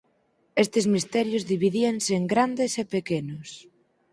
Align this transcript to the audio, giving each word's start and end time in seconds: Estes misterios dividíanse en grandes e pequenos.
Estes 0.63 0.85
misterios 0.95 1.47
dividíanse 1.53 2.11
en 2.19 2.23
grandes 2.33 2.71
e 2.81 2.83
pequenos. 2.95 3.49